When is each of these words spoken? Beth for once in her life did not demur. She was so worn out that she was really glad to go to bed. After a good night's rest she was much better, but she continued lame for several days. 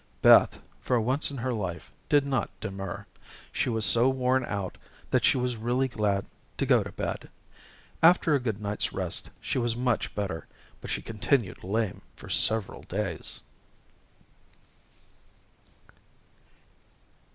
Beth 0.23 0.59
for 0.79 0.99
once 0.99 1.29
in 1.29 1.37
her 1.37 1.53
life 1.53 1.91
did 2.09 2.25
not 2.25 2.49
demur. 2.59 3.05
She 3.51 3.69
was 3.69 3.85
so 3.85 4.09
worn 4.09 4.43
out 4.45 4.79
that 5.11 5.23
she 5.23 5.37
was 5.37 5.55
really 5.57 5.87
glad 5.87 6.25
to 6.57 6.65
go 6.65 6.81
to 6.81 6.91
bed. 6.91 7.29
After 8.01 8.33
a 8.33 8.39
good 8.39 8.59
night's 8.59 8.93
rest 8.93 9.29
she 9.39 9.59
was 9.59 9.75
much 9.75 10.15
better, 10.15 10.47
but 10.81 10.89
she 10.89 11.03
continued 11.03 11.63
lame 11.63 12.01
for 12.15 12.29
several 12.29 12.81
days. 12.81 13.41